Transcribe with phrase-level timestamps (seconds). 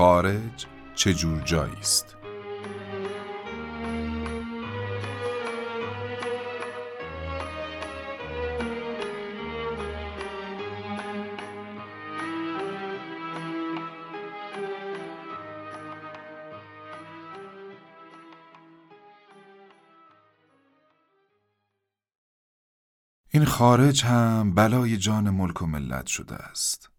[0.00, 0.66] خارج
[1.00, 2.16] چجور جایی است.
[23.30, 26.90] این خارج هم بلای جان ملک و ملت شده است.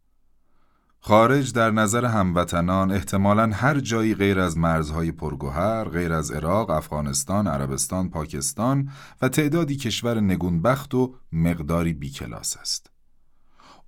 [1.04, 7.48] خارج در نظر هموطنان احتمالا هر جایی غیر از مرزهای پرگوهر، غیر از عراق، افغانستان،
[7.48, 8.90] عربستان، پاکستان
[9.22, 12.92] و تعدادی کشور نگونبخت و مقداری بیکلاس است.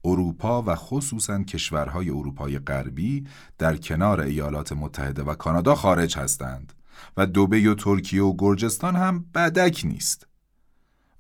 [0.05, 6.73] اروپا و خصوصا کشورهای اروپای غربی در کنار ایالات متحده و کانادا خارج هستند
[7.17, 10.27] و دوبه و ترکیه و گرجستان هم بدک نیست.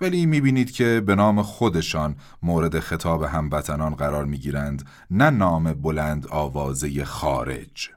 [0.03, 7.05] ولی می‌بینید که به نام خودشان مورد خطاب هموطنان قرار می‌گیرند نه نام بلند آوازه
[7.05, 7.89] خارج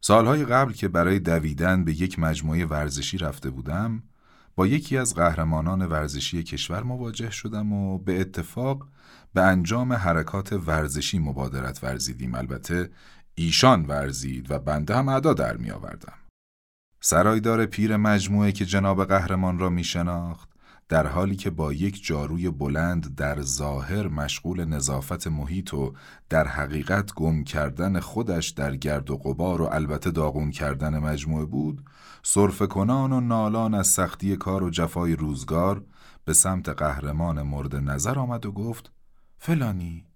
[0.00, 4.02] سالهای قبل که برای دویدن به یک مجموعه ورزشی رفته بودم
[4.56, 8.88] با یکی از قهرمانان ورزشی کشور مواجه شدم و به اتفاق
[9.34, 12.90] به انجام حرکات ورزشی مبادرت ورزیدیم البته
[13.34, 16.21] ایشان ورزید و بنده هم ادا در می آوردم.
[17.04, 20.48] سرایدار پیر مجموعه که جناب قهرمان را می شناخت
[20.88, 25.94] در حالی که با یک جاروی بلند در ظاهر مشغول نظافت محیط و
[26.28, 31.84] در حقیقت گم کردن خودش در گرد و غبار و البته داغون کردن مجموعه بود
[32.22, 35.84] صرف کنان و نالان از سختی کار و جفای روزگار
[36.24, 38.92] به سمت قهرمان مورد نظر آمد و گفت
[39.38, 40.06] فلانی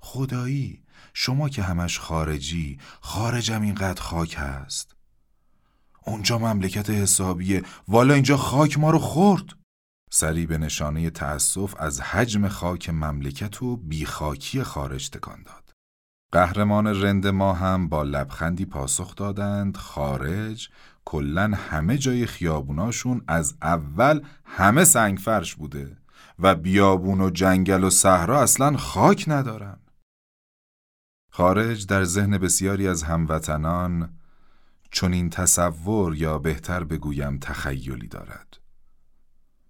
[0.00, 0.82] خدایی
[1.14, 5.01] شما که همش خارجی خارجم اینقدر خاک هست.
[6.06, 7.62] اونجا مملکت حسابیه.
[7.88, 9.44] والا اینجا خاک ما رو خورد.
[10.10, 15.72] سری به نشانه تأسف از حجم خاک مملکت و بیخاکی خارج تکان داد.
[16.32, 20.68] قهرمان رند ما هم با لبخندی پاسخ دادند خارج.
[21.04, 25.96] کلا همه جای خیابوناشون از اول همه سنگ فرش بوده
[26.38, 29.78] و بیابون و جنگل و صحرا اصلا خاک ندارن.
[31.32, 34.18] خارج در ذهن بسیاری از هموطنان
[34.92, 38.58] چون این تصور یا بهتر بگویم تخیلی دارد.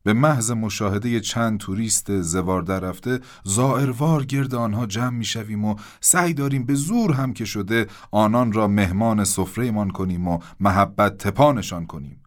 [0.04, 5.76] به محض مشاهده چند توریست زوار در رفته زائروار گرد آنها جمع می شویم و
[6.00, 11.86] سعی داریم به زور هم که شده آنان را مهمان سفرهمان کنیم و محبت تپانشان
[11.86, 12.22] کنیم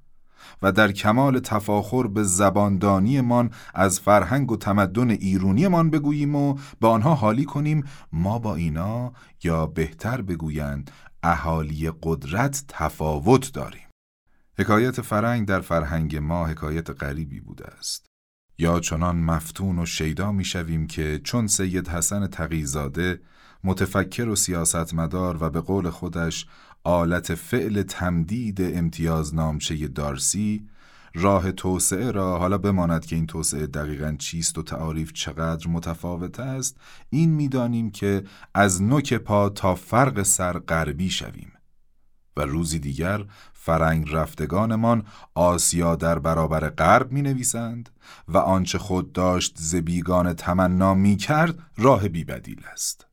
[0.61, 7.15] و در کمال تفاخر به زباندانیمان از فرهنگ و تمدن ایرونیمان بگوییم و به آنها
[7.15, 9.13] حالی کنیم ما با اینا
[9.43, 10.91] یا بهتر بگویند
[11.25, 13.87] اهالی قدرت تفاوت داریم.
[14.57, 18.05] حکایت فرنگ در فرهنگ ما حکایت غریبی بوده است.
[18.57, 23.21] یا چنان مفتون و شیدا می شویم که چون سید حسن تقیزاده
[23.63, 26.47] متفکر و سیاستمدار و به قول خودش
[26.83, 30.67] آلت فعل تمدید امتیاز نامچه دارسی
[31.15, 36.77] راه توسعه را حالا بماند که این توسعه دقیقا چیست و تعاریف چقدر متفاوت است
[37.09, 41.51] این می‌دانیم که از نوک پا تا فرق سر غربی شویم
[42.37, 47.89] و روزی دیگر فرنگ رفتگانمان آسیا در برابر غرب می نویسند
[48.27, 53.07] و آنچه خود داشت زبیگان تمنا می کرد راه بیبدیل است.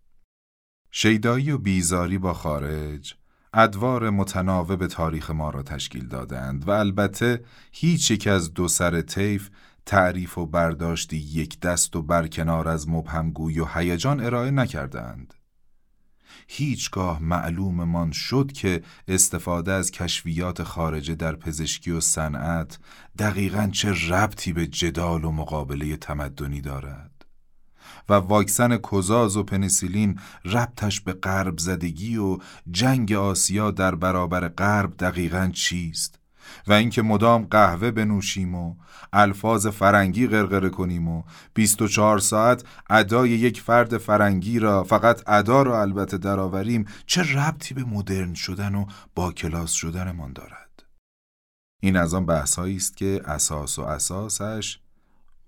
[0.91, 3.15] شیدایی و بیزاری با خارج
[3.55, 9.51] ادوار متناوب تاریخ ما را تشکیل دادند و البته هیچ یک از دو سر طیف
[9.87, 15.35] تعریف و برداشتی یک دست و برکنار از مبهمگوی و هیجان ارائه نکردند.
[16.49, 22.79] هیچگاه معلوممان شد که استفاده از کشفیات خارجه در پزشکی و صنعت
[23.19, 27.12] دقیقا چه ربطی به جدال و مقابله تمدنی دارد.
[28.09, 32.39] و واکسن کوزاز و پنیسیلین ربطش به غرب زدگی و
[32.71, 36.19] جنگ آسیا در برابر غرب دقیقا چیست؟
[36.67, 38.75] و اینکه مدام قهوه بنوشیم و
[39.13, 41.23] الفاظ فرنگی غرغره کنیم و
[41.55, 47.85] 24 ساعت ادای یک فرد فرنگی را فقط ادا را البته درآوریم چه ربطی به
[47.85, 50.83] مدرن شدن و با کلاس شدنمان دارد؟
[51.81, 54.79] این از آن بحث است که اساس و اساسش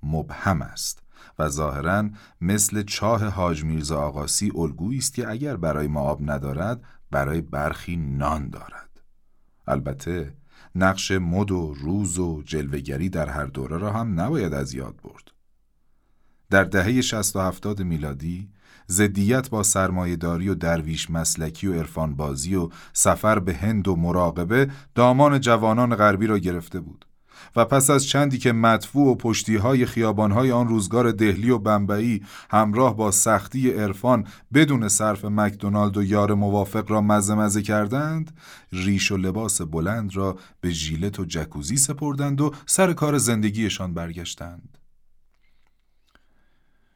[0.02, 1.03] مبهم است.
[1.38, 2.10] و ظاهرا
[2.40, 7.96] مثل چاه حاج میرزا آقاسی الگویی است که اگر برای ما آب ندارد برای برخی
[7.96, 9.00] نان دارد.
[9.66, 10.34] البته
[10.74, 15.30] نقش مد و روز و جلوگری در هر دوره را هم نباید از یاد برد.
[16.50, 18.48] در دهه 60 و 70 میلادی
[18.86, 24.70] زدیت با سرمایهداری و درویش مسلکی و عرفان بازی و سفر به هند و مراقبه
[24.94, 27.06] دامان جوانان غربی را گرفته بود.
[27.56, 31.58] و پس از چندی که مدفوع و پشتی های خیابان های آن روزگار دهلی و
[31.58, 38.36] بمبئی همراه با سختی عرفان بدون صرف مکدونالد و یار موافق را مزه مزه کردند
[38.72, 44.78] ریش و لباس بلند را به ژیلت و جکوزی سپردند و سر کار زندگیشان برگشتند.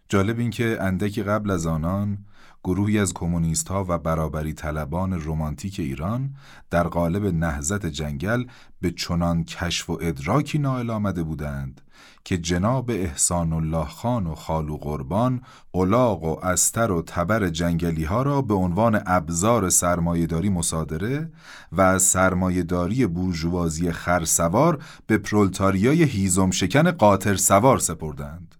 [0.08, 2.19] جالب این که اندکی قبل از آنان
[2.64, 6.34] گروهی از کمونیست ها و برابری طلبان رمانتیک ایران
[6.70, 8.44] در قالب نهزت جنگل
[8.81, 11.81] به چنان کشف و ادراکی نائل آمده بودند
[12.25, 15.43] که جناب احسان الله خان و خالو قربان
[15.75, 21.32] الاغ و استر و تبر جنگلی ها را به عنوان ابزار سرمایهداری مصادره
[21.72, 28.57] و از سرمایهداری بورژوازی خرسوار به پرولتاریای هیزم شکن قاطر سوار سپردند.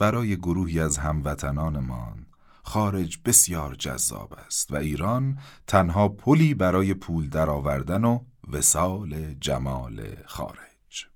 [0.00, 2.26] برای گروهی از هموطنانمان
[2.62, 8.18] خارج بسیار جذاب است و ایران تنها پلی برای پول درآوردن و
[8.52, 11.06] وسال جمال خارج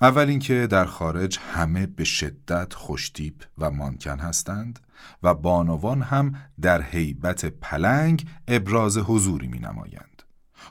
[0.00, 4.78] اول اینکه در خارج همه به شدت خوشتیپ و مانکن هستند
[5.22, 10.13] و بانوان هم در هیبت پلنگ ابراز حضوری می نمایند.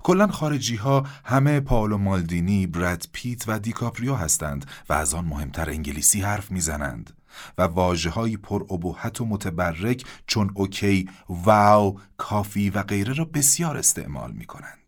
[0.04, 5.70] کلا خارجی ها همه پائولو مالدینی، برد پیت و دیکاپریو هستند و از آن مهمتر
[5.70, 7.18] انگلیسی حرف می‌زنند
[7.58, 13.78] و واژه های پر ابهت و متبرک چون OK، wow، coffee و غیره را بسیار
[13.78, 14.83] استعمال می کنند.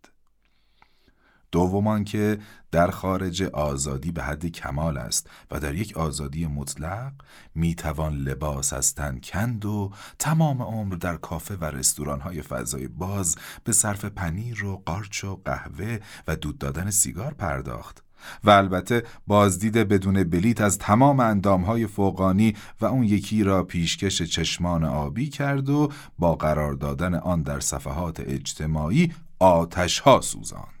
[1.52, 2.38] دومان که
[2.70, 7.12] در خارج آزادی به حد کمال است و در یک آزادی مطلق
[7.54, 13.36] می‌توان لباس از تن کند و تمام عمر در کافه و رستوران های فضای باز
[13.64, 15.98] به صرف پنیر و قارچ و قهوه
[16.28, 18.02] و دود دادن سیگار پرداخت
[18.44, 24.84] و البته بازدید بدون بلیت از تمام اندامهای فوقانی و اون یکی را پیشکش چشمان
[24.84, 30.75] آبی کرد و با قرار دادن آن در صفحات اجتماعی آتش ها سوزان.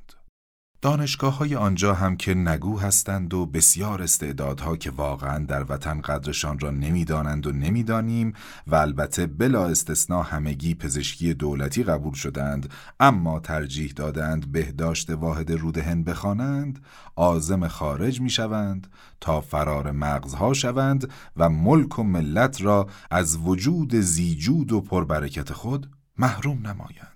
[0.86, 6.58] دانشگاه های آنجا هم که نگو هستند و بسیار استعدادها که واقعا در وطن قدرشان
[6.58, 8.32] را نمی‌دانند و نمی‌دانیم
[8.66, 16.04] و البته بلا استثنا همگی پزشکی دولتی قبول شدند اما ترجیح دادند بهداشت واحد رودهن
[16.04, 16.84] بخوانند
[17.16, 18.86] آزم خارج می شوند
[19.20, 25.90] تا فرار مغزها شوند و ملک و ملت را از وجود زیجود و پربرکت خود
[26.18, 27.15] محروم نمایند.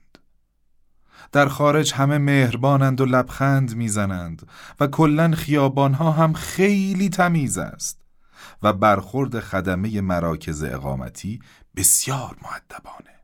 [1.33, 4.49] در خارج همه مهربانند و لبخند می‌زنند
[4.81, 8.01] و کلا خیابانها هم خیلی تمیز است
[8.63, 11.41] و برخورد خدمه مراکز اقامتی
[11.77, 13.21] بسیار معدبانه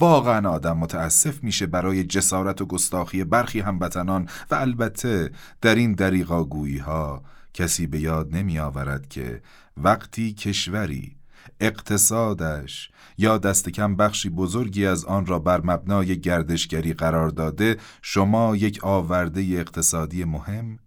[0.00, 5.30] واقعا آدم متاسف میشه برای جسارت و گستاخی برخی هموطنان و البته
[5.60, 7.22] در این دریغاگویی ها
[7.54, 9.42] کسی به یاد نمی آورد که
[9.76, 11.19] وقتی کشوری
[11.60, 12.90] اقتصادش.
[13.18, 18.84] یا دست کم بخشی بزرگی از آن را بر مبنای گردشگری قرار داده شما یک
[18.84, 20.78] آورده اقتصادی مهم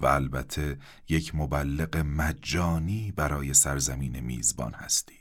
[0.00, 0.78] و البته
[1.08, 5.16] یک مبلغ مجانی برای سرزمین میزبان هستید.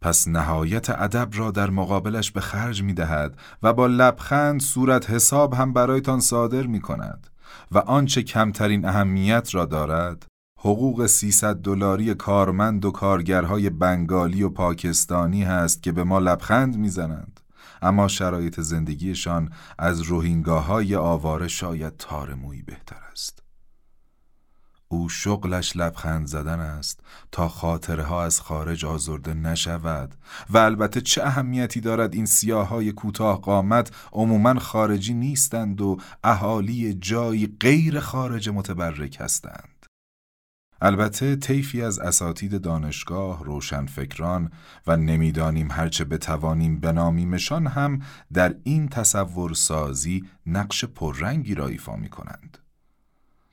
[0.00, 5.54] پس نهایت ادب را در مقابلش به خرج می دهد و با لبخند صورت حساب
[5.54, 7.26] هم برایتان صادر می کند
[7.72, 10.26] و آنچه کمترین اهمیت را دارد
[10.58, 17.40] حقوق 300 دلاری کارمند و کارگرهای بنگالی و پاکستانی هست که به ما لبخند می‌زنند.
[17.82, 23.42] اما شرایط زندگیشان از روهینگاهای آواره شاید تارمویی بهتر است.
[24.88, 27.00] او شغلش لبخند زدن است
[27.32, 30.14] تا خاطره ها از خارج آزرده نشود
[30.50, 36.94] و البته چه اهمیتی دارد این سیاه های کوتاه قامت عموما خارجی نیستند و اهالی
[36.94, 39.75] جایی غیر خارج متبرک هستند.
[40.80, 44.50] البته طیفی از اساتید دانشگاه، روشنفکران
[44.86, 48.02] و نمی‌دانیم هرچه بتوانیم بنامیمشان هم
[48.32, 52.58] در این تصور سازی نقش پررنگی را ایفا می کنند.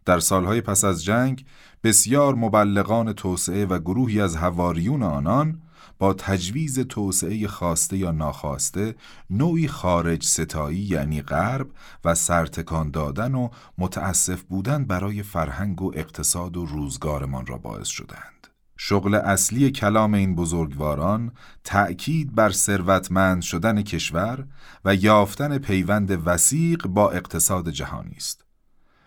[0.06, 1.46] در سالهای پس از جنگ
[1.84, 5.62] بسیار مبلغان توسعه و گروهی از هواریون آنان
[6.00, 8.96] با تجویز توسعه خواسته یا ناخواسته
[9.30, 11.68] نوعی خارج ستایی یعنی غرب
[12.06, 18.48] و سرتکان دادن و متاسف بودن برای فرهنگ و اقتصاد و روزگارمان را باعث شدند.
[18.78, 21.32] شغل اصلی کلام این بزرگواران
[21.64, 24.48] تأکید بر ثروتمند شدن کشور
[24.86, 28.43] و یافتن پیوند وسیق با اقتصاد جهانی است.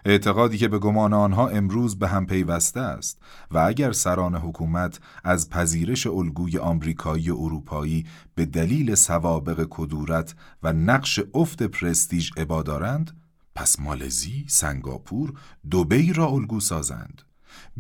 [0.09, 3.19] اعتقادی که به گمان آنها امروز به هم پیوسته است
[3.51, 10.73] و اگر سران حکومت از پذیرش الگوی آمریکایی و اروپایی به دلیل سوابق کدورت و
[10.73, 13.21] نقش افت پرستیژ عبادارند
[13.55, 15.33] پس مالزی، سنگاپور،
[15.71, 17.23] دوبی را الگو سازند.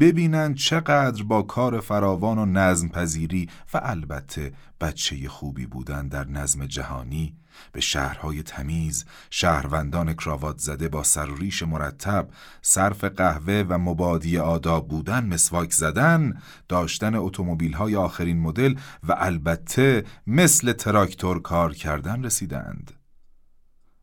[0.00, 6.66] ببینند چقدر با کار فراوان و نظم پذیری و البته بچه خوبی بودن در نظم
[6.66, 7.36] جهانی
[7.72, 12.28] به شهرهای تمیز، شهروندان کراوات زده با سرریش مرتب،
[12.62, 18.74] صرف قهوه و مبادی آداب بودن، مسواک زدن، داشتن اتومبیل‌های آخرین مدل
[19.08, 22.92] و البته مثل تراکتور کار کردن رسیدند.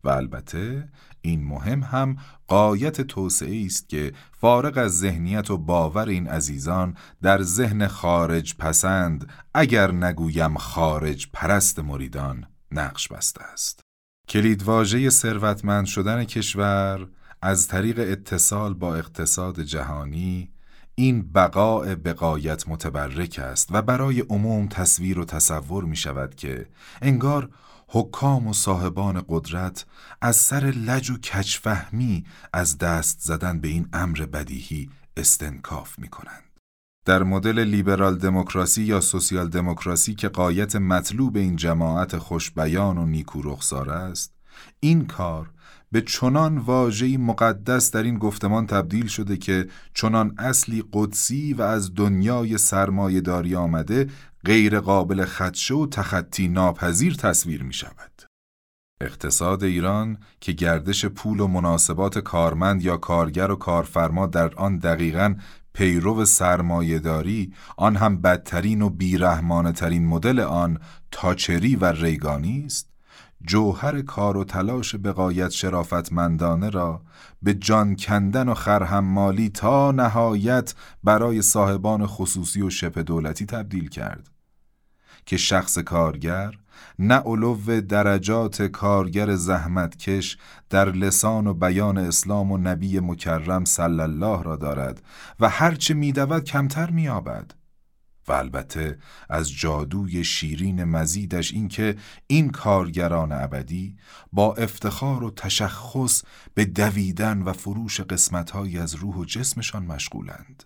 [0.04, 0.90] و البته
[1.22, 2.18] این مهم هم
[2.48, 9.30] قایت توسعه است که فارغ از ذهنیت و باور این عزیزان در ذهن خارج پسند
[9.54, 13.80] اگر نگویم خارج پرست مریدان نقش بسته است.
[14.30, 17.08] کلیدواژه ثروتمند شدن کشور
[17.42, 20.50] از طریق اتصال با اقتصاد جهانی
[20.96, 26.68] این بقاء بقایت متبرک است و برای عموم تصویر و تصور می شود که
[27.02, 27.50] انگار
[27.88, 29.86] حکام و صاحبان قدرت
[30.22, 36.43] از سر لج و کچفهمی از دست زدن به این امر بدیهی استنکاف می کنند.
[37.06, 43.58] در مدل لیبرال دموکراسی یا سوسیال دموکراسی که قایت مطلوب این جماعت خوشبیان و نیکو
[43.92, 44.34] است
[44.80, 45.50] این کار
[45.92, 51.96] به چنان واژه‌ای مقدس در این گفتمان تبدیل شده که چنان اصلی قدسی و از
[51.96, 54.10] دنیای سرمایهداری آمده
[54.46, 58.22] غیر قابل خدشه و تخطی ناپذیر تصویر می شود.
[59.02, 65.36] اقتصاد ایران که گردش پول و مناسبات کارمند یا کارگر و کارفرما در آن دقیقا
[65.74, 70.80] پیرو سرمایهداری آن هم بدترین و بیرحمانه ترین مدل آن
[71.12, 72.94] تاچری و ریگانی است.
[73.48, 77.02] جوهر کار و تلاش بقایت شرافتمندانه را
[77.42, 84.30] به جان کندن و خرحمالی تا نهایت برای صاحبان خصوصی و شبه دولتی تبدیل کرد
[85.26, 86.54] که شخص کارگر
[87.00, 90.38] نه علو درجات کارگر زحمتکش
[90.70, 95.02] در لسان و بیان اسلام و نبی مکرم صلی الله را دارد
[95.40, 97.52] و هرچه میدود کمتر میابد
[98.28, 98.98] و البته
[99.30, 101.96] از جادوی شیرین مزیدش اینکه
[102.28, 103.96] این کارگران ابدی
[104.34, 110.64] با افتخار و تشخص به دویدن و فروش قسمتهایی از روح و جسمشان مشغولند.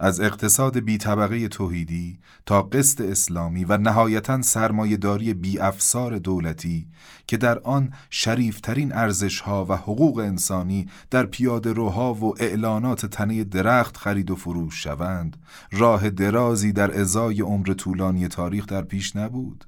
[0.00, 6.86] از اقتصاد بی طبقه توحیدی تا قسط اسلامی و نهایتا سرمایهداری بی افسار دولتی
[7.26, 13.96] که در آن شریفترین ارزشها و حقوق انسانی در پیاده روها و اعلانات تنه درخت
[13.96, 15.36] خرید و فروش شوند
[15.72, 19.64] راه درازی در ازای عمر طولانی تاریخ در پیش نبود.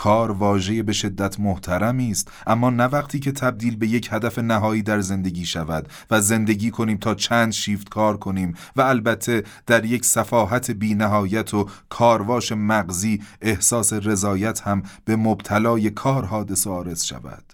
[0.00, 4.82] کار واژه به شدت محترمی است اما نه وقتی که تبدیل به یک هدف نهایی
[4.82, 10.04] در زندگی شود و زندگی کنیم تا چند شیفت کار کنیم و البته در یک
[10.04, 17.52] صفاحت بی نهایت و کارواش مغزی احساس رضایت هم به مبتلای کار حادث آرز شود.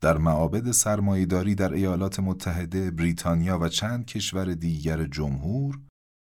[0.00, 5.78] در معابد سرمایهداری در ایالات متحده، بریتانیا و چند کشور دیگر جمهور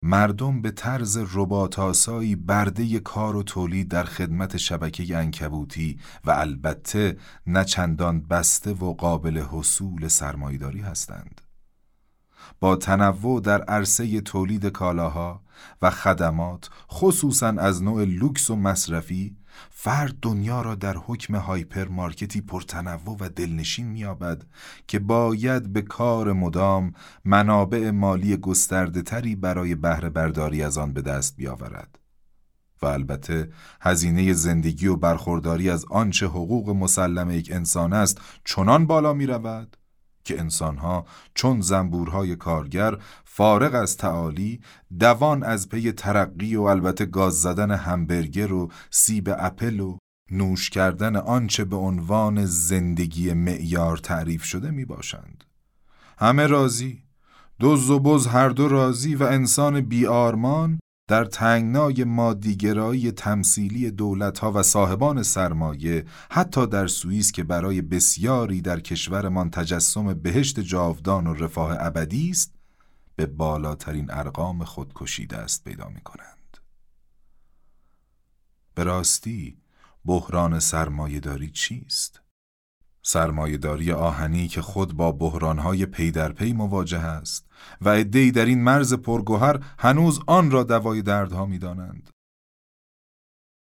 [0.07, 8.21] مردم به طرز رباتاسایی برده کار و تولید در خدمت شبکه انکبوتی و البته نچندان
[8.21, 11.41] بسته و قابل حصول سرمایداری هستند.
[12.59, 15.41] با تنوع در عرصه تولید کالاها
[15.81, 19.35] و خدمات خصوصا از نوع لوکس و مصرفی
[19.69, 24.43] فرد دنیا را در حکم هایپر مارکتی پرتنوع و دلنشین میابد
[24.87, 26.93] که باید به کار مدام
[27.25, 31.99] منابع مالی گسترده تری برای بهره برداری از آن به دست بیاورد.
[32.81, 33.49] و البته
[33.81, 39.77] هزینه زندگی و برخورداری از آنچه حقوق مسلم یک انسان است چنان بالا می رود
[40.25, 44.61] که انسانها چون زنبورهای کارگر فارغ از تعالی
[44.99, 49.97] دوان از پی ترقی و البته گاز زدن همبرگر و سیب اپل و
[50.31, 55.43] نوش کردن آنچه به عنوان زندگی معیار تعریف شده می باشند.
[56.19, 57.03] همه راضی
[57.59, 64.63] دو و بز هر دو راضی و انسان بیارمان در تنگنای مادیگرایی تمثیلی دولتها و
[64.63, 71.77] صاحبان سرمایه حتی در سوئیس که برای بسیاری در کشورمان تجسم بهشت جاودان و رفاه
[71.79, 72.53] ابدی است
[73.15, 76.57] به بالاترین ارقام خودکشی دست پیدا می کنند.
[78.75, 79.57] به راستی
[80.05, 82.21] بحران سرمایهداری چیست؟
[83.07, 87.45] سرمایهداری آهنی که خود با بحرانهای پی در پی مواجه است
[87.81, 92.09] و عدهای در این مرز پرگوهر هنوز آن را دوای دردها می‌دانند.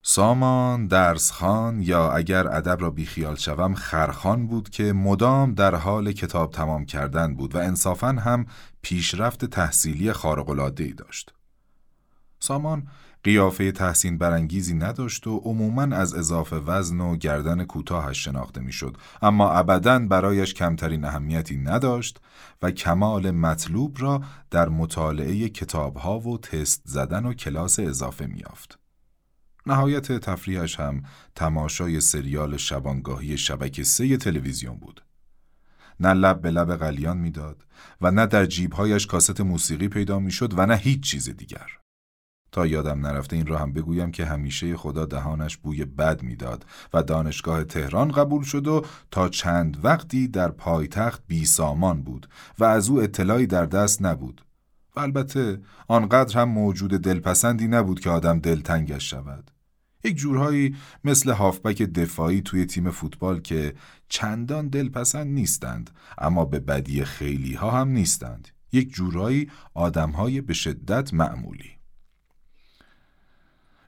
[0.04, 6.52] سامان درسخان یا اگر ادب را بیخیال شوم خرخان بود که مدام در حال کتاب
[6.52, 8.46] تمام کردن بود و انصافا هم
[8.82, 11.34] پیشرفت تحصیلی خارق‌العاده‌ای داشت.
[12.40, 12.88] سامان
[13.28, 19.52] قیافه تحسین برانگیزی نداشت و عموماً از اضافه وزن و گردن کوتاهش شناخته می‌شد اما
[19.52, 22.20] ابدا برایش کمترین اهمیتی نداشت
[22.62, 28.80] و کمال مطلوب را در مطالعه کتابها و تست زدن و کلاس اضافه میافت.
[29.66, 31.04] نهایت تفریحش هم
[31.36, 35.04] تماشای سریال شبانگاهی شبکه سه تلویزیون بود.
[36.00, 37.66] نه لب به لب قلیان می‌داد
[38.02, 41.68] و نه در جیبهایش کاست موسیقی پیدا می‌شد و نه هیچ چیز دیگر.
[42.58, 47.04] تا یادم نرفته این را هم بگویم که همیشه خدا دهانش بوی بد می‌داد و
[47.04, 52.90] دانشگاه تهران قبول شد و تا چند وقتی در پایتخت بی سامان بود و از
[52.90, 54.46] او اطلاعی در دست نبود.
[54.96, 59.52] و البته آنقدر هم موجود دلپسندی نبود که آدم دلتنگش شود.
[60.04, 63.74] یک جورهایی مثل هافبک دفاعی توی تیم فوتبال که
[64.10, 68.48] چندان دلپسند نیستند اما به بدی خیلی ها هم نیستند.
[68.72, 71.77] یک جورهایی آدمهای به شدت معمولی.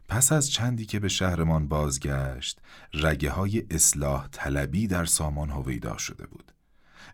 [0.10, 2.60] پس از چندی که به شهرمان بازگشت
[2.94, 6.51] رگه های اصلاح طلبی در سامان هویدا شده بود.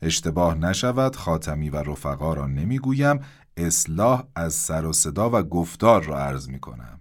[0.01, 3.19] اشتباه نشود خاتمی و رفقا را نمی‌گویم
[3.57, 6.99] اصلاح از سر و صدا و گفتار را عرض می کنم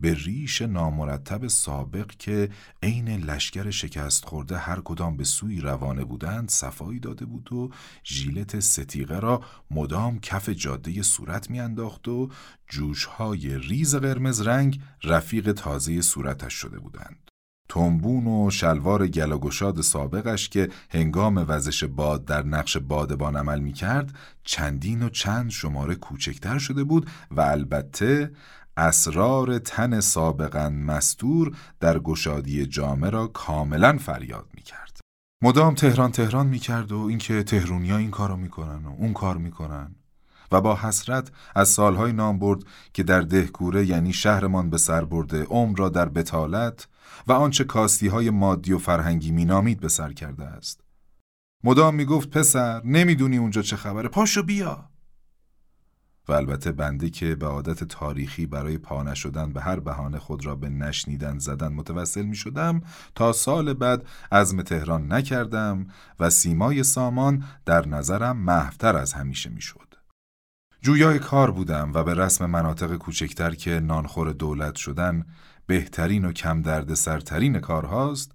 [0.00, 2.48] به ریش نامرتب سابق که
[2.82, 7.70] عین لشکر شکست خورده هر کدام به سوی روانه بودند صفایی داده بود و
[8.04, 9.40] ژیلت ستیقه را
[9.70, 12.28] مدام کف جاده صورت میانداخت و
[12.68, 17.30] جوشهای ریز قرمز رنگ رفیق تازه صورتش شده بودند.
[17.70, 24.14] تنبون و شلوار گلاگشاد سابقش که هنگام وزش باد در نقش بادبان عمل می کرد
[24.44, 28.32] چندین و چند شماره کوچکتر شده بود و البته
[28.80, 35.00] اسرار تن سابقا مستور در گشادی جامعه را کاملا فریاد می کرد.
[35.42, 39.94] مدام تهران تهران می کرد و اینکه تهرونیا این کارو می‌کنن و اون کار می‌کنن
[40.52, 45.44] و با حسرت از سالهای نام برد که در دهکوره یعنی شهرمان به سر برده
[45.44, 46.88] عمر را در بتالت
[47.26, 50.80] و آنچه کاستی های مادی و فرهنگی مینامید به سر کرده است.
[51.64, 54.89] مدام می‌گفت پسر نمی‌دونی اونجا چه خبره پاشو بیا
[56.30, 60.54] و البته بنده که به عادت تاریخی برای پا شدن به هر بهانه خود را
[60.54, 62.82] به نشنیدن زدن متوسل می شدم
[63.14, 65.86] تا سال بعد عزم تهران نکردم
[66.20, 69.94] و سیمای سامان در نظرم محفتر از همیشه می شد.
[70.82, 75.26] جویای کار بودم و به رسم مناطق کوچکتر که نانخور دولت شدن
[75.66, 78.32] بهترین و کم درد سرترین کارهاست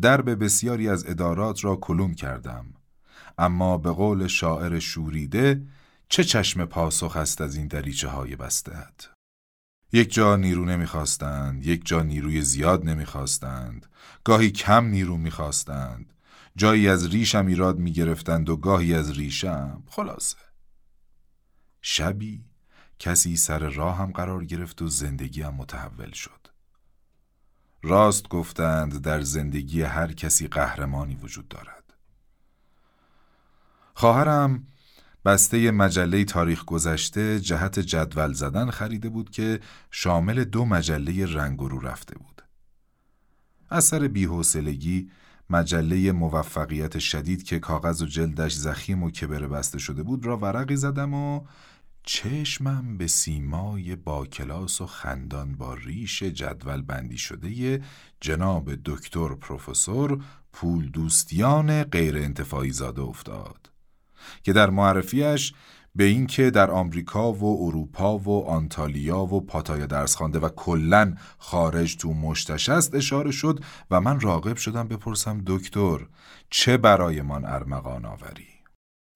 [0.00, 2.66] درب بسیاری از ادارات را کلون کردم
[3.38, 5.62] اما به قول شاعر شوریده
[6.08, 9.10] چه چشم پاسخ است از این دریچه های بستهت؟
[9.92, 13.86] یک جا نیرو نمی‌خواستند، یک جا نیروی زیاد نمی‌خواستند،
[14.24, 16.12] گاهی کم نیرو می‌خواستند،
[16.56, 20.36] جایی از ریشم ایراد می‌گرفتند و گاهی از ریشم، خلاصه.
[21.82, 22.44] شبی
[22.98, 26.46] کسی سر راه هم قرار گرفت و زندگی هم متحول شد.
[27.82, 31.94] راست گفتند در زندگی هر کسی قهرمانی وجود دارد.
[33.94, 34.66] خواهرم
[35.26, 39.60] بسته مجله تاریخ گذشته جهت جدول زدن خریده بود که
[39.90, 42.42] شامل دو مجله رنگ رو رفته بود.
[43.70, 45.10] اثر بیحوصلگی
[45.50, 50.76] مجله موفقیت شدید که کاغذ و جلدش زخیم و کبر بسته شده بود را ورقی
[50.76, 51.40] زدم و
[52.02, 57.82] چشمم به سیمای با کلاس و خندان با ریش جدول بندی شده
[58.20, 63.75] جناب دکتر پروفسور پول دوستیان غیر انتفاعی زاده افتاد.
[64.42, 65.54] که در معرفیش
[65.96, 71.96] به اینکه در آمریکا و اروپا و آنتالیا و پاتایا درس خوانده و کلا خارج
[71.96, 73.60] تو مشتش است اشاره شد
[73.90, 75.98] و من راغب شدم بپرسم دکتر
[76.50, 78.46] چه برایمان ارمغان آوری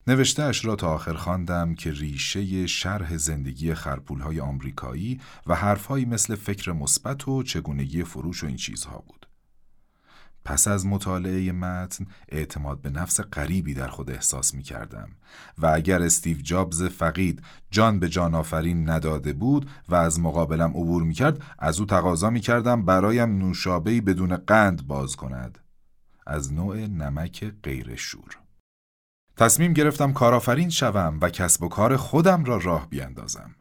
[0.06, 6.34] نوشته اش را تا آخر خواندم که ریشه شرح زندگی خرپولهای آمریکایی و حرفهایی مثل
[6.34, 9.19] فکر مثبت و چگونگی فروش و این چیزها بود.
[10.44, 15.08] پس از مطالعه متن اعتماد به نفس غریبی در خود احساس می کردم
[15.58, 21.02] و اگر استیو جابز فقید جان به جان آفرین نداده بود و از مقابلم عبور
[21.02, 25.58] می کرد از او تقاضا می کردم برایم نوشابهی بدون قند باز کند.
[26.26, 28.38] از نوع نمک غیر شور.
[29.36, 33.54] تصمیم گرفتم کارآفرین شوم و کسب و کار خودم را راه بیاندازم.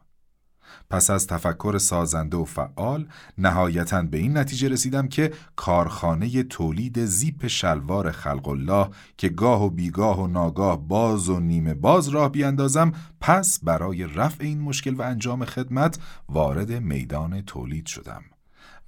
[0.90, 3.06] پس از تفکر سازنده و فعال
[3.38, 9.70] نهایتا به این نتیجه رسیدم که کارخانه تولید زیپ شلوار خلق الله که گاه و
[9.70, 15.02] بیگاه و ناگاه باز و نیمه باز راه بیاندازم پس برای رفع این مشکل و
[15.02, 15.98] انجام خدمت
[16.28, 18.22] وارد میدان تولید شدم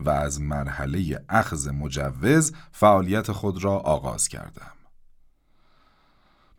[0.00, 4.81] و از مرحله اخذ مجوز فعالیت خود را آغاز کردم.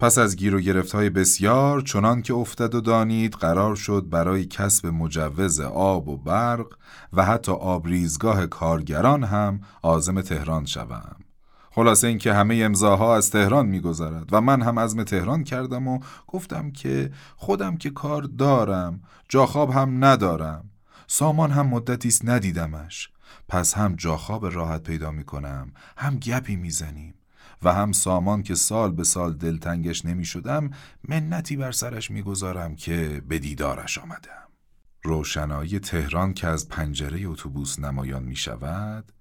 [0.04, 4.46] پس از گیر و گرفت های بسیار چنان که افتد و دانید قرار شد برای
[4.46, 6.68] کسب مجوز آب و برق
[7.14, 11.16] و حتی آبریزگاه کارگران هم آزم تهران شوم.
[11.72, 16.72] خلاصه اینکه همه امضاها از تهران میگذرد و من هم عزم تهران کردم و گفتم
[16.72, 20.70] که خودم که کار دارم جاخواب هم ندارم.
[21.08, 23.10] سامان هم مدتی ندیدمش.
[23.50, 27.14] پس هم جاخواب راحت پیدا می‌کنم هم گپی می‌زنیم.
[27.64, 30.70] و هم سامان که سال به سال دلتنگش نمی شدم
[31.08, 34.48] منتی بر سرش می‌گذارم که به دیدارش آمدم
[35.04, 39.12] روشنایی تهران که از پنجره اتوبوس نمایان می شود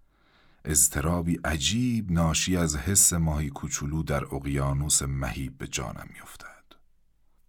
[0.65, 6.52] اضطرابی عجیب ناشی از حس ماهی کوچولو در اقیانوس مهیب به جانم میافتد.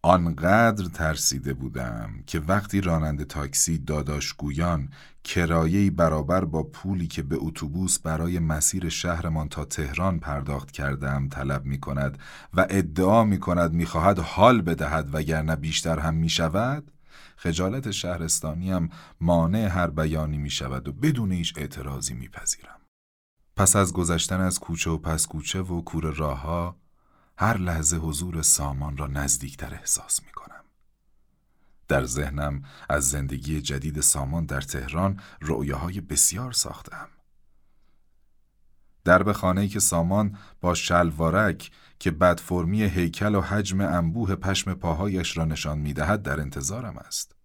[0.06, 4.90] آنقدر ترسیده بودم که وقتی راننده تاکسی داداشگویان
[5.24, 11.66] کرایه‌ای برابر با پولی که به اتوبوس برای مسیر شهرمان تا تهران پرداخت کردم طلب
[11.66, 12.18] می کند
[12.54, 16.92] و ادعا می کند می خواهد حال بدهد وگرنه بیشتر هم می شود
[17.38, 18.90] خجالت شهرستانیم
[19.22, 22.80] مانع هر بیانی می شود و بدون هیچ اعتراضی می پذیرم.
[23.56, 26.83] پس از گذشتن از کوچه و پس کوچه و کور راهها
[27.38, 30.64] هر لحظه حضور سامان را نزدیکتر احساس می کنم.
[31.88, 37.08] در ذهنم از زندگی جدید سامان در تهران رؤیاهای بسیار ساختم.
[39.04, 45.46] درب خانه‌ای که سامان با شلوارک که بدفرمی هیکل و حجم انبوه پشم پاهایش را
[45.46, 47.36] نشان می‌دهد در انتظارم است.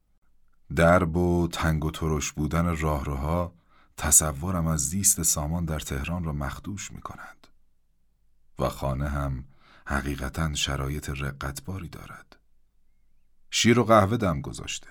[0.77, 3.55] درب و تنگ و ترش بودن راهروها
[3.97, 7.47] تصورم از زیست سامان در تهران را مخدوش می کند.
[8.59, 9.45] و خانه هم
[9.91, 12.37] حقیقتا شرایط رقتباری دارد.
[13.51, 14.89] شیر و قهوه دم گذاشته.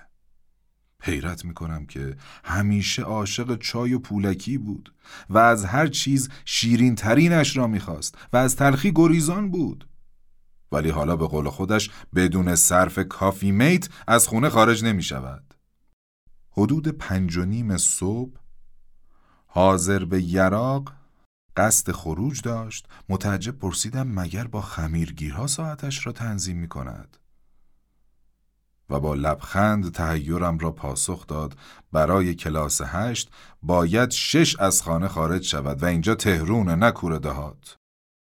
[1.02, 4.94] حیرت می کنم که همیشه عاشق چای و پولکی بود
[5.30, 9.88] و از هر چیز شیرین ترینش را می‌خواست و از تلخی گریزان بود.
[10.72, 15.54] ولی حالا به قول خودش بدون صرف کافی میت از خونه خارج نمی شود.
[16.50, 18.40] حدود پنج و نیم صبح
[19.46, 20.97] حاضر به یراق
[21.58, 27.16] قصد خروج داشت متعجب پرسیدم مگر با خمیرگیرها ساعتش را تنظیم می کند
[28.90, 31.56] و با لبخند تهیرم را پاسخ داد
[31.92, 33.30] برای کلاس هشت
[33.62, 37.76] باید شش از خانه خارج شود و اینجا تهرون نکور دهات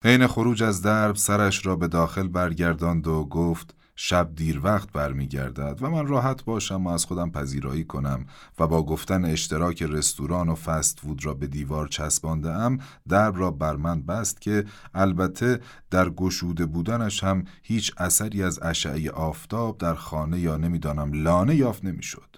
[0.03, 5.77] حین خروج از درب سرش را به داخل برگرداند و گفت شب دیر وقت برمیگردد
[5.81, 8.25] و من راحت باشم و از خودم پذیرایی کنم
[8.59, 12.79] و با گفتن اشتراک رستوران و فست فود را به دیوار چسبانده ام
[13.09, 15.59] درب را بر من بست که البته
[15.91, 21.85] در گشوده بودنش هم هیچ اثری از اشعه آفتاب در خانه یا نمی‌دانم لانه یافت
[21.85, 22.35] نمی‌شد.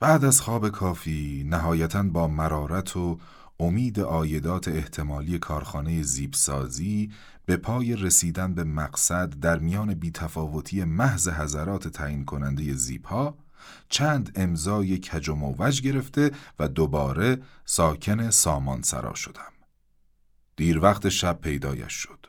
[0.00, 3.18] بعد از خواب کافی نهایتا با مرارت و
[3.60, 7.10] امید آیدات احتمالی کارخانه زیبسازی
[7.48, 13.38] به پای رسیدن به مقصد در میان بیتفاوتی محض حضرات تعیین کننده زیبها
[13.88, 19.52] چند امضای کج و موج گرفته و دوباره ساکن سامان سرا شدم.
[20.56, 22.26] دیر وقت شب پیدایش شد.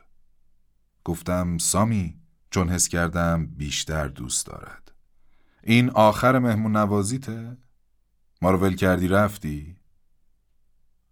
[1.04, 2.20] گفتم سامی
[2.52, 4.92] چون حس کردم بیشتر دوست دارد.
[5.64, 7.58] این آخر مهمون نوازیته؟
[8.42, 9.79] ما کردی رفتی؟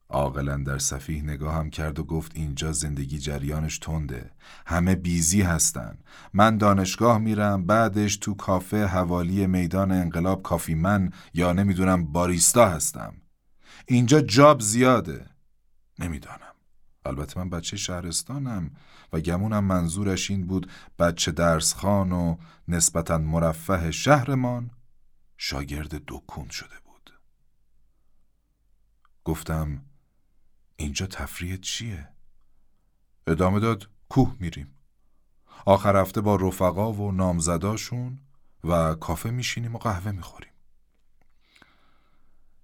[0.10, 4.32] عاقلا در صفیح نگاهم کرد و گفت اینجا زندگی جریانش تنده
[4.66, 5.98] همه بیزی هستن.
[6.34, 13.14] من دانشگاه میرم بعدش تو کافه حوالی میدان انقلاب کافی من یا نمی‌دونم باریستا هستم.
[13.88, 15.26] اینجا جاب زیاده.
[16.00, 16.54] نمی‌دانم.
[17.06, 18.72] البته من بچه شهرستانم
[19.14, 24.72] و گمونم منظورش این بود بچه درسخان و نسبتا مرفه شهرمان
[25.38, 27.14] شاگرد دکون شده بود.
[29.24, 29.82] گفتم
[30.78, 32.10] اینجا تفریح چیه؟
[33.28, 34.76] ادامه داد کوه میریم.
[35.66, 38.20] آخر هفته با رفقا و نامزداشون
[38.64, 40.52] و کافه میشینیم و قهوه می‌خوریم.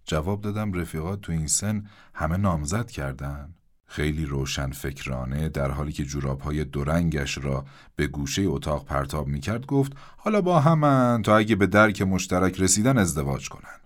[0.05, 3.55] جواب دادم رفیقات تو این سن همه نامزد کردن.
[3.85, 9.65] خیلی روشن فکرانه در حالی که جوراب های دورنگش را به گوشه اتاق پرتاب می‌کرد
[9.65, 13.79] گفت حالا با همن تا اگه به درک مشترک رسیدن ازدواج کنن.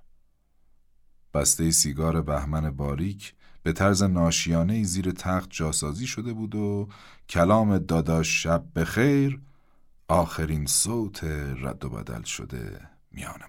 [1.34, 6.88] بسته سیگار بهمن باریک به طرز ناشیانه زیر تخت جاسازی شده بود و
[7.30, 9.40] کلام داداش شب به خیر
[10.08, 11.24] آخرین صوت
[11.62, 12.80] رد و بدل شده
[13.12, 13.40] میان